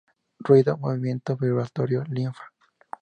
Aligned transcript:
Ruido: 0.39 0.77
movimiento 0.79 1.37
vibratorio-linfa. 1.37 2.45